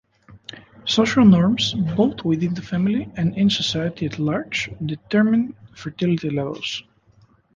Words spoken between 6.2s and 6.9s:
levels.